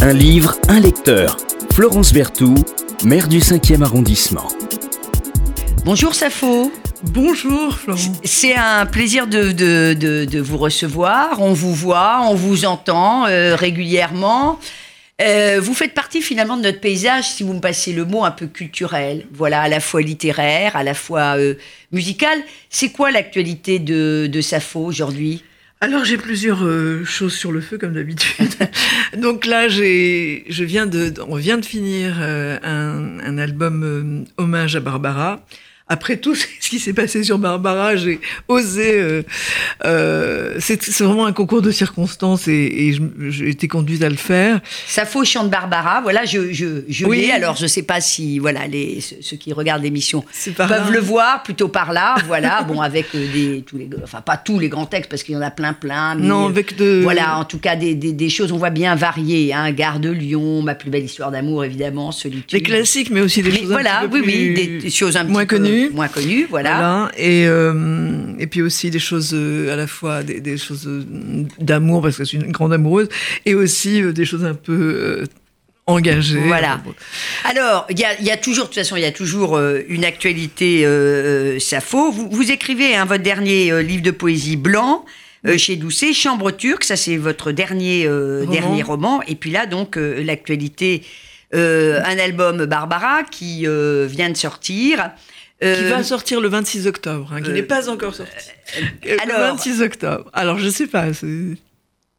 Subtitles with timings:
[0.00, 1.36] Un livre, un lecteur.
[1.72, 2.64] Florence Berthoud,
[3.04, 4.46] maire du 5e arrondissement.
[5.84, 6.70] Bonjour Safo.
[7.02, 8.10] Bonjour Florence.
[8.22, 11.40] C'est un plaisir de, de, de, de, vous recevoir.
[11.40, 14.60] On vous voit, on vous entend euh, régulièrement.
[15.20, 18.30] Euh, vous faites partie finalement de notre paysage, si vous me passez le mot, un
[18.30, 19.26] peu culturel.
[19.32, 21.54] Voilà, à la fois littéraire, à la fois euh,
[21.90, 22.38] musical.
[22.70, 25.42] C'est quoi l'actualité de, de Safo aujourd'hui?
[25.80, 28.50] Alors j'ai plusieurs euh, choses sur le feu comme d'habitude.
[29.16, 34.42] Donc là j'ai, je viens de, on vient de finir euh, un, un, album euh,
[34.42, 35.40] hommage à Barbara
[35.88, 38.92] après tout ce qui s'est passé sur Barbara, j'ai osé.
[38.94, 39.22] Euh,
[39.84, 42.52] euh, c'est vraiment un concours de circonstances et,
[42.88, 44.60] et j'ai été conduite à le faire.
[44.86, 46.00] Ça faut chante Barbara.
[46.02, 47.22] Voilà, je, je, je oui.
[47.22, 47.30] l'ai.
[47.30, 50.24] Alors, je sais pas si voilà les ceux qui regardent l'émission
[50.56, 50.90] peuvent là.
[50.90, 52.16] le voir plutôt par là.
[52.26, 55.34] Voilà, bon avec euh, des tous les, enfin pas tous les grands textes parce qu'il
[55.34, 56.14] y en a plein plein.
[56.14, 57.00] Mais, non, avec de.
[57.02, 59.52] Voilà, en tout cas des, des, des choses on voit bien variées.
[59.54, 62.50] Hein, Gare de Lyon, ma plus belle histoire d'amour évidemment, solitude.
[62.50, 65.46] Des classiques, mais aussi des choses voilà, un oui, peu oui, des choses un moins
[65.46, 65.94] petit peu connues.
[65.94, 66.74] moins connues, voilà.
[66.76, 67.12] Voilà.
[67.16, 71.04] Et, euh, et puis aussi des choses euh, à la fois des, des choses euh,
[71.58, 73.08] d'amour parce que je suis une grande amoureuse
[73.46, 75.24] et aussi des choses un peu
[75.88, 76.38] engagées.
[76.38, 76.80] Voilà.
[77.44, 79.80] Alors, il y a, y a, toujours, de toute façon, il y a toujours euh,
[79.88, 82.12] une actualité euh, Sappho.
[82.12, 85.04] Vous, vous écrivez hein, votre dernier euh, livre de poésie blanc.
[85.56, 88.52] chez Doucet, Chambre turque, ça c'est votre dernier roman.
[88.52, 89.22] dernier roman.
[89.22, 91.02] Et puis là donc l'actualité,
[91.52, 95.10] un album Barbara qui vient de sortir.
[95.62, 98.32] Euh, qui va sortir le 26 octobre, hein, qui euh, n'est pas encore sorti.
[99.06, 100.30] Euh, alors, le 26 octobre.
[100.32, 101.06] Alors, je sais pas.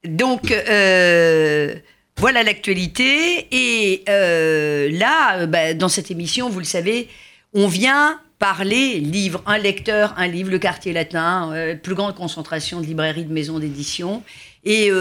[0.03, 1.73] Donc, euh,
[2.17, 3.47] voilà l'actualité.
[3.51, 7.07] Et là, bah, dans cette émission, vous le savez,
[7.53, 12.85] on vient parler livre, un lecteur, un livre, le quartier latin, plus grande concentration de
[12.85, 14.21] librairies, de maisons d'édition.
[14.65, 14.91] Et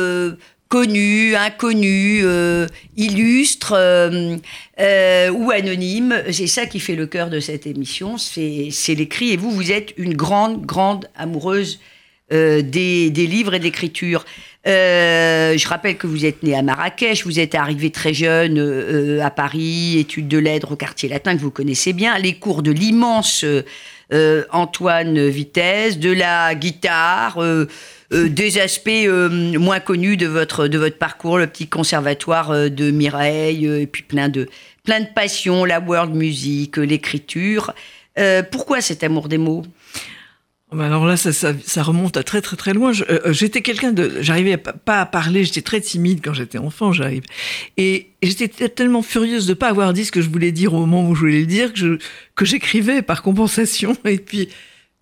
[0.68, 2.66] connus, inconnus, euh,
[2.96, 4.36] illustres euh,
[4.78, 6.22] euh, ou anonymes.
[6.30, 9.32] C'est ça qui fait le cœur de cette émission, c'est l'écrit.
[9.32, 11.80] Et vous, vous êtes une grande, grande amoureuse
[12.30, 12.62] des,
[13.08, 14.26] des, livres et de l'écriture.
[14.66, 19.98] je rappelle que vous êtes né à Marrakech, vous êtes arrivé très jeune à Paris,
[19.98, 23.46] études de lettres au quartier latin que vous connaissez bien, les cours de l'immense
[24.52, 27.38] Antoine Vitesse, de la guitare
[28.12, 32.68] euh, des aspects euh, moins connus de votre, de votre parcours, le petit conservatoire euh,
[32.70, 34.48] de Mireille, et puis plein de,
[34.82, 37.74] plein de passions, la world music, l'écriture.
[38.50, 39.62] pourquoi cet amour des mots?
[40.72, 42.92] Alors là, ça, ça, ça, remonte à très très très loin.
[43.26, 47.22] J'étais quelqu'un de, j'arrivais pas à parler, j'étais très timide quand j'étais enfant, j'arrive.
[47.78, 50.80] Et, et j'étais tellement furieuse de pas avoir dit ce que je voulais dire au
[50.80, 51.98] moment où je voulais le dire que je
[52.34, 53.96] que j'écrivais par compensation.
[54.04, 54.48] Et puis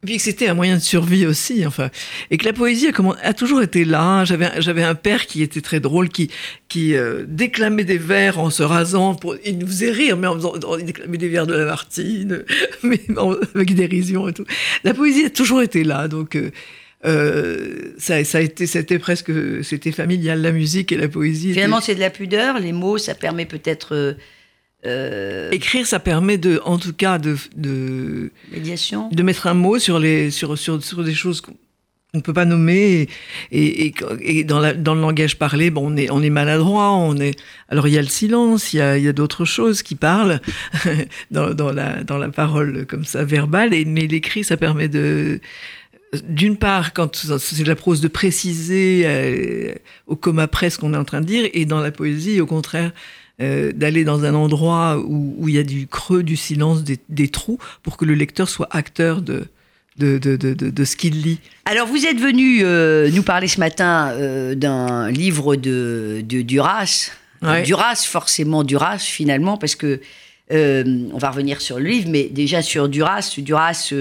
[0.07, 1.91] puis que c'était un moyen de survie aussi, enfin,
[2.31, 4.25] et que la poésie a, comment, a toujours été là.
[4.25, 6.31] J'avais, j'avais un père qui était très drôle, qui,
[6.69, 9.15] qui euh, déclamait des vers en se rasant.
[9.15, 12.45] Pour, il nous faisait rire, mais en faisant, il déclamait des vers de Lamartine,
[12.83, 14.47] mais en, avec dérision et tout.
[14.85, 16.37] La poésie a toujours été là, donc.
[16.37, 16.51] Euh,
[17.05, 19.31] euh, ça, ça, a été, c'était presque,
[19.63, 21.53] c'était familial, la musique et la poésie.
[21.53, 22.59] Finalement, c'est de la pudeur.
[22.59, 24.17] Les mots, ça permet peut-être
[24.87, 29.09] euh, Écrire, ça permet de, en tout cas, de, de, Médiation.
[29.11, 31.55] de mettre un mot sur, les, sur, sur, sur des choses qu'on
[32.15, 33.09] ne peut pas nommer.
[33.51, 36.93] Et, et, et dans, la, dans, le langage parlé, bon, on, est, on est maladroit.
[36.93, 37.39] On est...
[37.69, 39.97] Alors, il y a le silence, il y a, il y a d'autres choses qui
[39.97, 40.41] parlent
[41.31, 43.75] dans, dans, la, dans la parole comme ça, verbale.
[43.75, 45.41] Et, mais l'écrit, ça permet de
[46.29, 49.75] d'une part, quand c'est de la prose, de préciser euh,
[50.07, 52.93] au coma presque qu'on est en train de dire, et dans la poésie, au contraire,
[53.43, 56.99] euh, d'aller dans un endroit où, où, il y a du creux, du silence, des,
[57.11, 59.45] des, trous, pour que le lecteur soit acteur de,
[59.99, 61.39] de, de, de, de ce qu'il lit.
[61.67, 67.11] Alors, vous êtes venu euh, nous parler ce matin euh, d'un livre de, de Duras.
[67.43, 67.63] Ouais.
[67.63, 70.01] Duras, forcément Duras, finalement, parce que
[70.53, 73.93] euh, on va revenir sur le livre, mais déjà sur Duras, Duras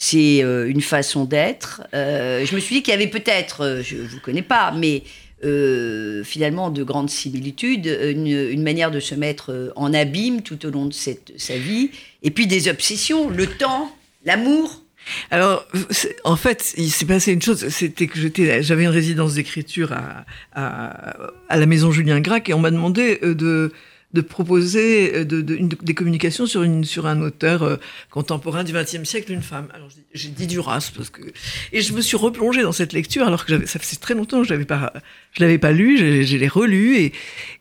[0.00, 1.82] c'est une façon d'être.
[1.92, 5.02] je me suis dit qu'il y avait peut-être, je ne vous connais pas, mais
[5.44, 10.66] euh, finalement de grandes similitudes, une, une, manière de se mettre euh, en abîme tout
[10.66, 11.90] au long de cette, sa vie,
[12.22, 14.82] et puis des obsessions, le temps, l'amour.
[15.30, 15.66] Alors,
[16.24, 18.18] en fait, il s'est passé une chose, c'était que
[18.62, 21.16] j'avais une résidence d'écriture à, à,
[21.48, 23.72] à, la maison Julien Gracq, et on m'a demandé euh, de
[24.14, 26.62] de proposer euh, des communications sur,
[27.06, 27.76] un auteur euh,
[28.10, 29.68] contemporain du XXe siècle, une femme.
[29.74, 31.22] Alors j'ai dit Duras parce que
[31.72, 34.48] et je me suis replongée dans cette lecture alors que ça faisait très longtemps que
[34.48, 34.94] je l'avais pas
[35.32, 37.12] je l'avais pas lu, je, l'ai relu et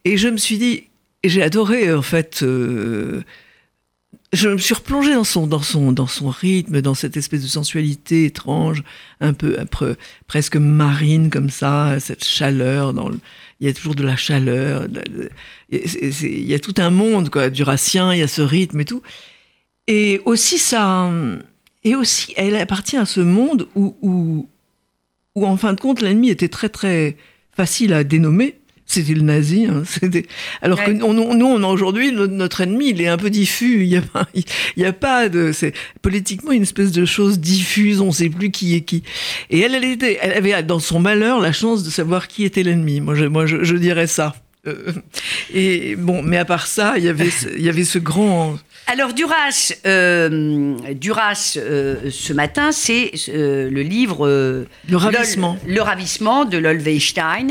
[0.06, 0.86] et je me suis dit
[1.24, 2.44] j'ai adoré en fait.
[2.44, 3.24] Euh,
[4.34, 7.48] je me suis replongée dans son, dans son, dans son rythme, dans cette espèce de
[7.48, 8.84] sensualité étrange,
[9.22, 9.96] un peu, un peu
[10.28, 12.94] presque marine comme ça, cette chaleur.
[12.94, 13.20] Dans le,
[13.60, 14.88] il y a toujours de la chaleur.
[15.70, 18.14] il y a tout un monde, quoi, durassien.
[18.14, 19.02] Il y a ce rythme et tout.
[19.88, 21.12] Et aussi ça,
[21.84, 24.50] et aussi, elle appartient à ce monde où, où,
[25.36, 27.18] où en fin de compte, l'ennemi était très très
[27.52, 28.57] facile à dénommer.
[28.90, 29.66] C'était le nazi.
[29.70, 30.26] hein, c'était-
[30.62, 30.98] Alors que Ouais.
[30.98, 33.82] nous, on- nous, on a aujourd'hui notre, notre ennemi, il est un peu diffus.
[33.84, 34.44] Il y a pas, il
[34.78, 38.00] y a pas de, c'est politiquement une espèce de chose diffuse.
[38.00, 39.04] On sait plus qui est qui.
[39.50, 42.64] Et elle, elle était, elle avait dans son malheur la chance de savoir qui était
[42.64, 43.02] l'ennemi.
[43.02, 44.36] Moi, je, moi, je, je dirais ça.
[44.68, 44.94] Euh,
[45.54, 48.58] et bon, mais à part ça, il y avait, ce- il y avait ce grand.
[48.88, 55.58] Alors Duras, euh, Duras euh, ce matin, c'est euh, le livre euh, Le ravissement.
[55.66, 57.48] Lol- le ravissement de Lolwestein.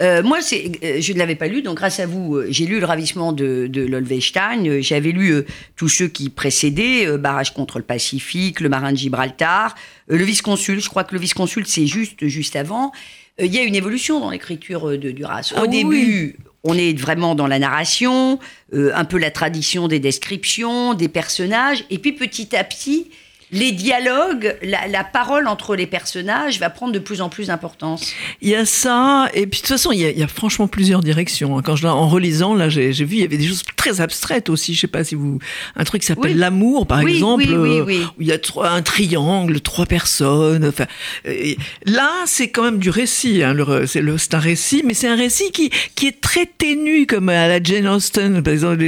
[0.00, 2.80] Euh, moi, euh, je ne l'avais pas lu, donc grâce à vous, euh, j'ai lu
[2.80, 4.64] le ravissement de, de Lolwestein.
[4.66, 5.42] Euh, J'avais lu
[5.76, 9.74] tous ceux qui précédaient, Barrage contre le Pacifique, Le Marin de Gibraltar,
[10.08, 10.80] Le Vice-Consul.
[10.80, 12.92] Je crois que Le Vice-Consul, c'est juste, juste avant.
[13.38, 15.52] Il y a une évolution dans l'écriture de Duras.
[15.54, 18.38] Au Ah oui, début, on est vraiment dans la narration,
[18.72, 23.10] un peu la tradition des descriptions, des personnages, et puis petit à petit,
[23.52, 28.12] les dialogues, la, la parole entre les personnages va prendre de plus en plus d'importance.
[28.42, 30.28] Il y a ça, et puis de toute façon, il y a, il y a
[30.28, 31.58] franchement plusieurs directions.
[31.58, 31.62] hein.
[31.64, 34.74] Quand je, en relisant, là, j'ai vu, il y avait des choses très abstraites aussi.
[34.74, 35.38] Je sais pas si vous,
[35.76, 36.38] un truc qui s'appelle Oui.
[36.38, 38.02] l'amour, par Oui, exemple, oui, oui, euh, oui.
[38.18, 40.64] où il y a trois, un triangle, trois personnes.
[40.66, 40.86] Enfin,
[41.26, 41.54] euh,
[41.86, 43.42] là, c'est quand même du récit.
[43.42, 43.54] Hein,
[43.86, 47.62] c'est un récit, mais c'est un récit qui qui est très ténu, comme à la
[47.62, 48.84] Jane Austen, par exemple.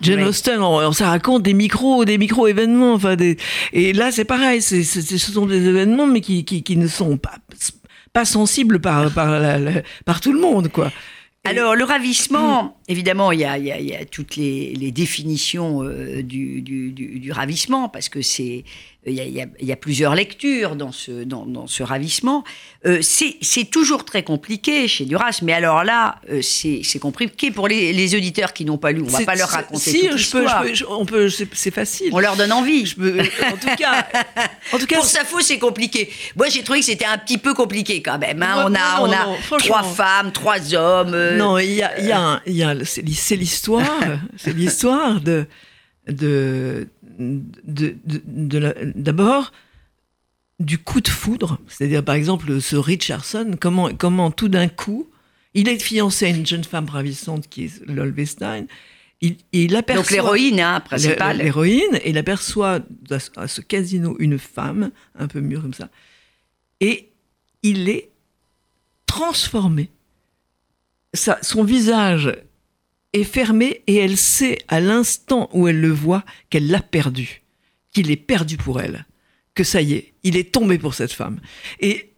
[0.00, 0.22] Jane.
[0.24, 2.94] Austen, on, on- ça raconte des micros, des micro événements.
[2.94, 3.36] Enfin, des,
[3.72, 4.60] et là, c'est pareil.
[4.62, 7.36] C'est- ce sont des événements, mais qui qui, qui ne sont pas
[8.12, 10.90] pas sensibles par par la- la- par tout le monde, quoi.
[11.44, 14.74] Alors, le ravissement, évidemment, il y a, il y a- il y a toutes les,
[14.74, 18.64] les définitions euh, du, du- du- du ravissement, parce que c'est.
[19.04, 22.44] Il y, a, y y plusieurs lectures dans ce, dans, dans ce ravissement.
[22.86, 27.92] Euh, c'est toujours très compliqué chez Duras, mais alors là, euh, c'est compliqué pour les,
[27.92, 29.02] les auditeurs qui n'ont pas lu.
[29.04, 30.62] On va C'est- pas leur raconter si, toute je peux, l'histoire.
[30.62, 32.10] je peux, je- on peut, c'est, facile.
[32.12, 32.86] On leur donne envie.
[32.86, 34.06] Je peux- en tout cas,
[34.72, 36.08] en tout cas, Pour Safo, c'est compliqué.
[36.36, 38.40] Moi, j'ai trouvé que c'était un petit peu compliqué quand même.
[38.40, 38.54] hein.
[38.66, 41.14] On a, non, on a non, trois femmes, trois hommes.
[41.14, 43.98] euh, non, il y a, y a, y a, c'est l'histoire,
[44.36, 45.46] c'est l'histoire de,
[46.06, 49.52] de, de, de, d'abord
[50.60, 55.08] du coup de foudre, c'est-à-dire par exemple ce Richardson, comment, comment tout d'un coup,
[55.54, 58.66] il est fiancé à une jeune femme ravissante qui est Lolvestein,
[59.20, 61.38] il, il aperçoit Donc l'héroïne, hein, principale.
[61.38, 62.80] L'héroïne, et il aperçoit
[63.36, 65.90] à ce- casino une femme, un peu mûre comme ça,
[66.80, 67.08] et
[67.62, 68.08] il est
[69.06, 69.90] transformé.
[71.14, 72.32] Son visage
[73.12, 77.42] est fermé et elle sait à l'instant où elle le voit qu'elle l'a perdu,
[77.92, 79.06] qu'il est perdu pour elle,
[79.54, 81.40] que ça y est, il est tombé pour cette femme.
[81.80, 82.08] Et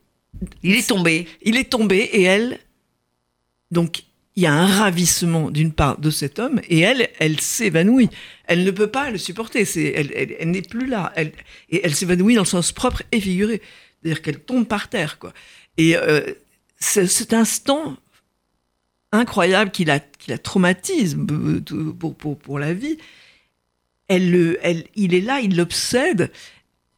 [0.62, 1.26] Il est tombé.
[1.42, 2.58] il est tombé et elle,
[3.70, 4.02] donc
[4.36, 8.10] il y a un ravissement d'une part de cet homme et elle, elle s'évanouit.
[8.46, 9.64] Elle ne peut pas le supporter.
[9.64, 11.12] C'est, elle, elle- elle n'est plus là.
[11.14, 11.32] Elle,
[11.70, 13.62] et elle s'évanouit dans le sens propre et figuré,
[14.02, 15.32] c'est-à-dire qu'elle tombe par terre, quoi.
[15.78, 16.20] Et euh,
[16.80, 17.96] cet instant
[19.14, 21.16] incroyable qui la, qui la traumatise
[21.98, 22.98] pour, pour, pour la vie,
[24.08, 26.30] elle, le- elle, il est là, il l'obsède.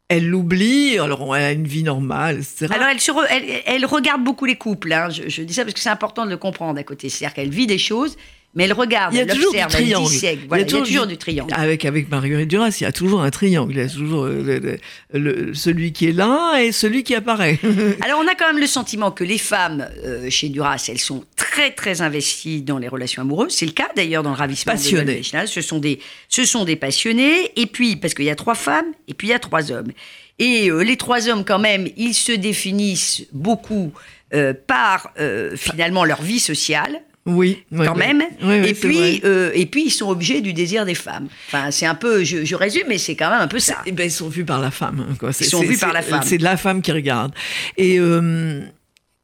[0.08, 2.68] Elle l'oublie, alors elle a une vie normale, etc.
[2.72, 4.92] Alors, elle, elle regarde beaucoup les couples.
[4.92, 5.10] hein.
[5.10, 7.08] Je, je dis ça parce que c'est important de le comprendre à côté.
[7.08, 8.16] C'est-à-dire qu'elle vit des choses,
[8.56, 10.08] mais elle regarde, Il y a elle toujours du observe, elle triangle.
[10.10, 10.38] dissèque.
[10.38, 11.54] Il y a Voilà, il y a toujours du- du triangle.
[11.56, 13.72] Avec, avec Marguerite Duras, il y a toujours un triangle.
[13.72, 14.78] Il y a toujours euh, le- le-
[15.20, 17.60] le- celui qui est là et celui qui apparaît.
[18.02, 21.24] Alors, on a quand même le sentiment que les femmes euh, chez Duras, elles sont
[21.36, 23.52] très, très investies dans les relations amoureuses.
[23.52, 25.16] C'est le cas d'ailleurs dans le ravissement de Passionnées.
[25.16, 25.46] Deschanel.
[25.46, 27.52] Ce sont des, ce sont des passionnés.
[27.56, 29.92] Et puis, parce qu'il y a trois femmes et puis il y a trois hommes.
[30.38, 33.92] Et euh, les trois hommes, quand même, ils se définissent beaucoup
[34.34, 37.00] euh, par euh, finalement leur vie sociale.
[37.26, 37.98] Oui, quand oui.
[37.98, 38.22] même.
[38.42, 41.28] Oui, oui, et, puis, euh, et puis, ils sont objets du désir des femmes.
[41.48, 43.76] Enfin, c'est un peu, je, je résume, mais c'est quand même un peu ça.
[43.84, 45.04] Eh ben, ils sont vus par la femme.
[45.10, 45.32] hein, Quoi.
[45.32, 46.22] C'est- sont vus par la femme.
[46.24, 47.32] C'est la femme qui regarde.
[47.76, 48.62] Et euh,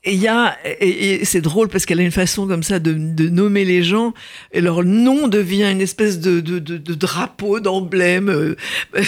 [0.04, 2.78] et il y a et, et c'est drôle parce qu'elle a une façon comme ça
[2.78, 4.14] de, de nommer les gens
[4.52, 8.28] et leur nom devient une espèce de, de, de, de drapeau d'emblème.
[8.28, 8.56] euh,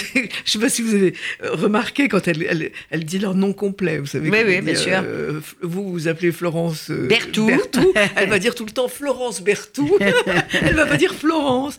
[0.45, 3.97] Je sais pas si vous avez remarqué quand elle, elle, elle dit leur nom complet.
[3.99, 4.29] Vous savez.
[4.29, 4.93] Oui, oui, bien dit, sûr.
[5.03, 7.51] euh, vous vous appelez Florence euh, Berthoud.
[8.15, 9.89] Elle va dire tout le temps Florence Berthoud.
[10.61, 11.77] elle va pas dire Florence.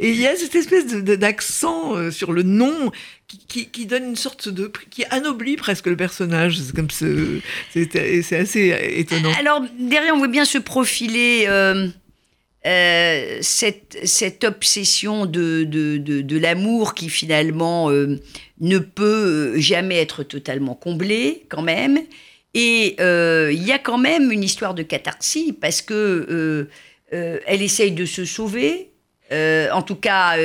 [0.00, 2.92] Et il y a cette espèce d'accent euh, sur le nom
[3.48, 6.58] qui, qui, donne une sorte de qui anoblit presque le personnage.
[6.58, 7.40] C'est comme ce,
[7.72, 9.30] c'est assez étonnant.
[9.38, 11.88] Alors, derrière, on voit bien se profiler euh,
[12.66, 18.18] euh, cette, cette obsession de, de, de, l'amour qui finalement euh,
[18.60, 21.98] ne peut jamais être totalement comblée quand même.
[22.54, 26.68] Et il y a quand même une histoire de catharsis parce que
[27.12, 28.90] elle essaye de se sauver.
[29.30, 30.36] En tout cas,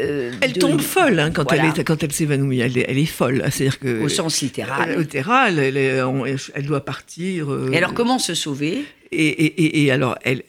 [0.00, 1.72] euh, euh, Elle de- tombe folle hein, quand, Voilà.
[1.74, 2.60] elle est, quand elle s'évanouit.
[2.60, 3.42] Elle, est- elle est folle.
[3.50, 4.90] C'est-à-dire que au sens littéral.
[4.90, 7.50] Euh, littéral, elle, est- on- elle doit partir.
[7.52, 8.84] euh, Et alors, comment se sauver?
[9.10, 10.42] et, et- et- et alors, elle,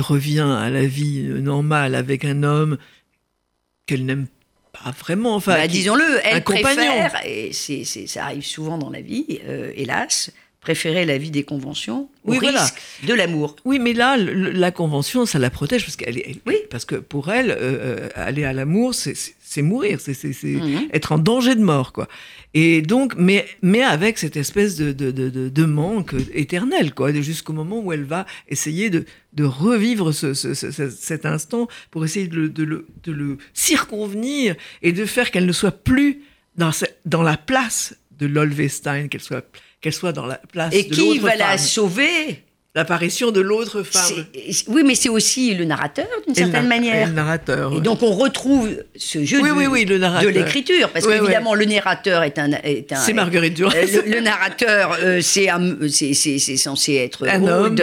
[0.00, 2.76] revient à la vie normale avec un homme
[3.86, 4.26] qu'elle n'aime
[4.72, 5.34] pas vraiment.
[5.36, 6.64] Enfin, Bah, Disons-le, elle un compagnon.
[6.74, 11.44] préfère, et c'est, ça arrive souvent dans la vie, euh, hélas, préférer la vie des
[11.44, 12.62] conventions au Oui, voilà.
[12.62, 13.54] risque de l'amour.
[13.64, 16.56] Oui, mais là, le- la convention, ça la protège parce qu'elle elle- Oui.
[16.70, 19.14] parce que pour elle, euh, euh, aller à l'amour, c'est-
[19.62, 20.88] mourir, c'est Mhm.
[20.92, 22.06] être en danger de mort, quoi.
[22.54, 25.30] Et donc, mais mais avec cette espèce de de, de,
[25.64, 30.70] manque éternel, quoi, jusqu'au moment où elle va essayer de de revivre ce, ce- ce-
[30.72, 35.30] ce- cet instant pour essayer de le, de le, de le circonvenir et de faire
[35.30, 36.22] qu'elle ne soit plus
[36.56, 36.70] dans
[37.04, 39.46] dans la place de Lolvestein, qu'elle soit
[39.80, 41.58] qu'elle soit dans la place Et de qui l'autre va la femme.
[41.58, 42.42] sauver?
[42.74, 44.26] L'apparition de l'autre femme.
[44.68, 47.06] Oui, mais c'est aussi le narrateur, d'une Et certaine nar- et manière.
[47.08, 47.74] le narrateur.
[47.76, 51.54] Et donc on retrouve ce jeu Oui, du- oui, oui, le de l'écriture, parce qu'évidemment
[51.54, 52.52] le narrateur est un...
[52.62, 53.72] Est un C'est Marguerite Duras.
[53.74, 55.48] Euh, le, le narrateur, euh, c'est
[56.56, 57.76] censé être Un homme.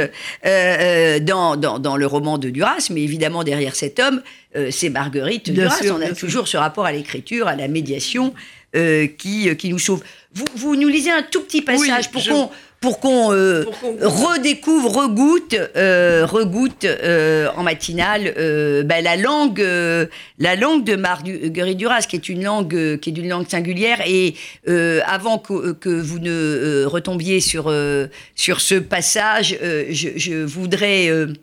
[0.46, 4.22] euh, dans, dans, dans le roman de Duras, mais évidemment derrière cet homme,
[4.70, 5.82] c'est Marguerite Bien Duras.
[5.82, 6.18] sûr, On a sûr.
[6.18, 8.34] toujours ce rapport à l'écriture, à la médiation
[8.76, 10.04] euh, qui, qui nous sauve.
[10.34, 12.50] Vous, vous nous lisez un tout petit passage Oui, pour je- qu'on
[12.82, 13.66] pour qu'on euh,
[14.02, 20.06] redécouvre, regoute, euh, regoute euh, en matinale euh, ben, la langue, euh,
[20.38, 24.02] la langue de Marguerite Duras, qui est une langue, euh, qui est d'une langue singulière.
[24.06, 24.36] Et
[24.68, 28.06] euh, avant que, que vous ne euh, retombiez sur euh,
[28.36, 31.34] sur ce passage, euh, je, je voudrais euh,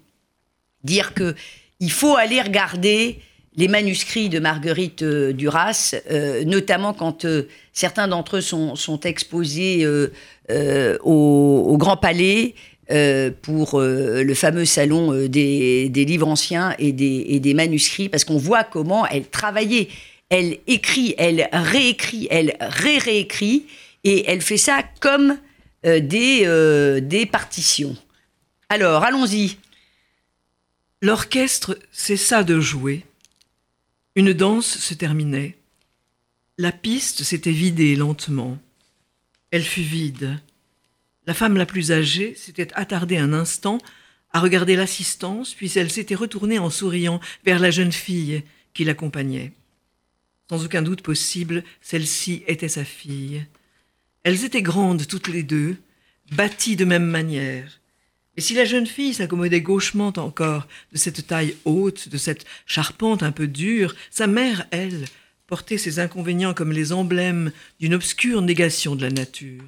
[0.84, 1.34] dire que
[1.80, 3.18] il faut aller regarder
[3.56, 9.86] les manuscrits de Marguerite euh, Duras, euh, notamment quand euh, certains d'entre eux sont, exposés
[11.04, 12.54] au, Grand Palais
[13.42, 19.26] pour le fameux salon des, livres anciens et des, manuscrits, parce qu'on voit comment elle
[19.26, 19.88] travaillait.
[20.28, 23.66] Elle écrit, elle réécrit, elle ré-réécrit,
[24.04, 25.38] et elle fait ça comme
[25.84, 27.96] des, des partitions.
[28.68, 29.56] Alors, allons-y.
[31.00, 33.04] L'orchestre cessa de jouer.
[34.14, 35.56] Une danse se terminait.
[36.58, 38.58] La piste s'était vidée lentement.
[39.50, 40.38] Elle fut vide.
[41.26, 43.78] La femme la plus âgée s'était attardée un instant
[44.30, 48.42] à regarder l'assistance, puis elle s'était retournée en souriant vers la jeune fille
[48.74, 49.52] qui l'accompagnait.
[50.50, 53.46] Sans aucun doute possible, celle-ci était sa fille.
[54.24, 55.78] Elles étaient grandes toutes les deux,
[56.32, 57.80] bâties de même manière.
[58.36, 63.22] Et si la jeune fille s'accommodait gauchement encore de cette taille haute, de cette charpente
[63.22, 65.04] un peu dure, sa mère, elle,
[65.46, 69.64] portait ses inconvénients comme les emblèmes d'une obscure négation de la nature.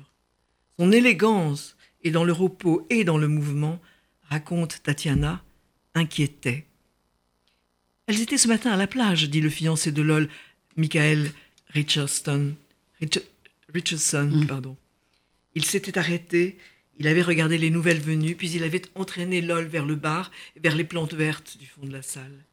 [0.79, 3.81] Son élégance, et dans le repos et dans le mouvement,
[4.31, 5.43] raconte Tatiana,
[5.95, 6.65] inquiétait.
[8.07, 10.29] Elles étaient ce matin à la plage, dit le fiancé de Lol,
[10.77, 11.31] Michael
[11.69, 12.55] Richardson.
[13.01, 13.23] Rich-
[13.73, 14.77] Richardson, pardon.
[15.55, 16.59] Il s'était arrêté,
[16.99, 20.61] il avait regardé les nouvelles venues, puis il avait entraîné Lol vers le bar et
[20.61, 22.45] vers les plantes vertes du fond de la salle.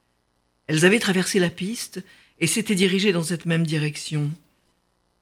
[0.68, 2.04] Elles avaient traversé la piste
[2.40, 4.32] et s'étaient dirigées dans cette même direction.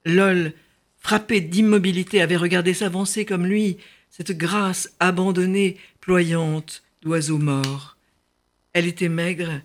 [0.04, 0.52] Lol,
[0.98, 3.76] frappé d'immobilité, avait regardé s'avancer comme lui
[4.10, 7.96] cette grâce abandonnée, ployante d'oiseau mort.
[8.72, 9.60] Elle était maigre,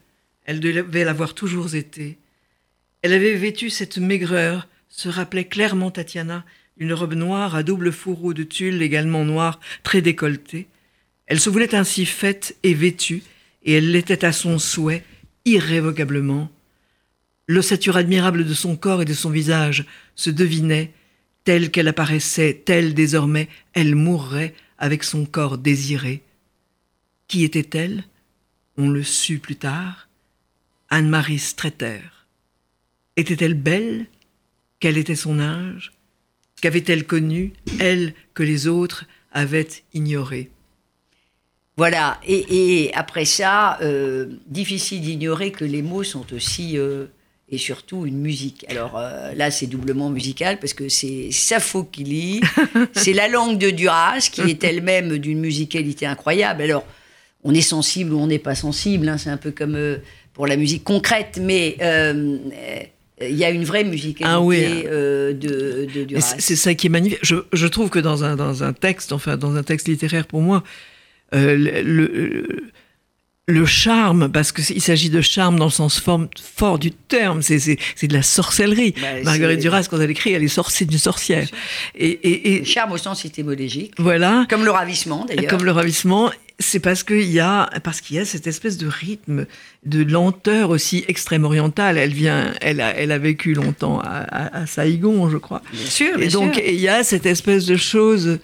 [0.46, 2.18] elle devait l'avoir toujours été.
[3.02, 6.46] Elle avait vêtu cette maigreur, se rappelait clairement Tatiana,
[6.78, 10.68] une robe noire à double fourreau de tulle également noire, très décolletée.
[11.26, 13.24] Elle se voulait ainsi faite et vêtue,
[13.64, 15.04] et elle l'était à son souhait,
[15.46, 16.50] irrévocablement.
[17.48, 20.92] L'ossature admirable de son corps et de son visage se devinait,
[21.44, 26.24] telle qu'elle apparaissait, telle désormais, elle mourrait avec son corps désiré.
[27.28, 28.04] Qui était-elle?
[28.78, 30.10] On le sut plus tard.
[30.90, 32.02] Anne-Marie Stretter.
[33.16, 34.08] Était-elle belle?
[34.80, 35.94] Quel était son âge?
[36.62, 40.50] Qu'avait-elle connu, elle que les autres avaient ignoré
[41.78, 47.08] Voilà, et, et après ça, euh, difficile d'ignorer que les mots sont aussi euh,
[47.50, 48.66] et surtout une musique.
[48.70, 52.42] Alors euh, là, c'est doublement musical parce que c'est Sappho qui lit,
[52.94, 56.62] c'est la langue de Duras qui est elle-même d'une musicalité incroyable.
[56.62, 56.86] Alors,
[57.44, 60.00] on est sensible ou on n'est pas sensible, hein, c'est un peu comme
[60.34, 61.78] pour la musique concrète, mais
[63.22, 64.62] il y a une vraie musicalité Ah oui.
[64.86, 66.36] euh, de, de Duras.
[66.40, 67.20] C'est ça qui est magnifique.
[67.22, 70.42] Je, je trouve que dans un, dans un texte, enfin dans un texte littéraire pour
[70.42, 70.64] moi,
[71.34, 72.64] euh, le- le-
[73.48, 77.60] le charme, parce qu'il s'agit de charme dans le sens fort du terme, c'est
[78.08, 78.96] de la sorcellerie.
[79.00, 81.48] Bah, Marguerite Duras, quand elle écrit, elle est sorcière d'une sorcière.
[81.94, 83.94] Et, et, charme au sens étymologique.
[84.00, 84.48] Voilà.
[84.50, 85.46] Comme le ravissement, d'ailleurs.
[85.48, 86.32] Comme le ravissement.
[86.58, 89.46] C'est parce qu'il y a, parce qu'il y a cette espèce de rythme,
[89.86, 91.98] de lenteur aussi extrême orientale.
[91.98, 95.62] Elle vient, elle a, elle a vécu longtemps à, à, Saïgon, je crois.
[95.74, 96.22] Bien sûr.
[96.22, 98.40] et donc, il y a cette espèce de chose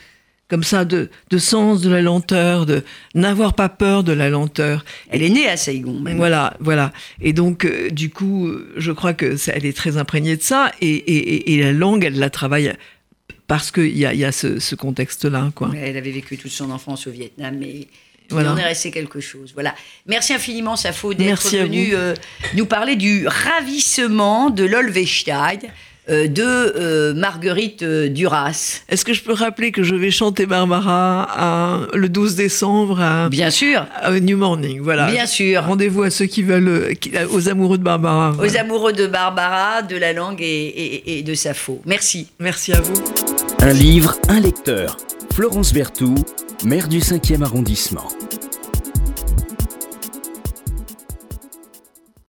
[0.50, 2.84] comme ça de, de sens de la lenteur, de
[3.16, 4.84] n'avoir pas peur de la lenteur.
[5.10, 6.04] Elle est née à Saigon.
[6.18, 6.92] Voilà, voilà.
[7.22, 10.74] Et donc, euh, du coup, je crois que elle est très imprégnée de ça.
[10.82, 12.74] Et, et, et la langue, elle la travaille
[13.52, 15.52] parce qu'il y a, y a ce, ce contexte-là.
[15.54, 15.72] Quoi.
[15.76, 17.86] Elle avait vécu toute son enfance au Vietnam, mais
[18.30, 18.52] voilà.
[18.52, 19.52] il en est resté quelque chose.
[19.54, 19.76] Voilà.
[20.06, 22.14] Merci infiniment, Safo, d'être venu euh,
[22.56, 25.58] nous parler du ravissement de l'Olvestein.
[26.10, 28.82] Euh, de euh, Marguerite Duras.
[28.90, 33.52] Est-ce que je peux rappeler que je vais chanter Barbara le 12 décembre à, Bien
[33.52, 33.86] sûr.
[34.22, 35.12] New Morning, voilà.
[35.12, 35.64] Bien sûr.
[35.64, 36.96] Rendez-vous à ceux qui veulent,
[37.32, 38.34] aux amoureux de Barbara.
[38.42, 41.82] Aux amoureux de Barbara, de la langue et, et de Sappho.
[41.86, 42.30] Merci.
[42.40, 43.31] Merci à vous.
[43.64, 44.98] Un livre, un lecteur.
[45.34, 46.26] Florence Berthoud,
[46.66, 48.08] maire du 5e arrondissement.